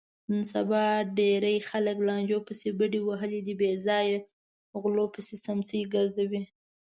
[0.29, 0.83] نن سبا
[1.17, 4.19] ډېری خلکو لانجو پسې بډې وهلي دي، بېځایه
[4.81, 6.41] غولو پسې څمڅې ګرځوي.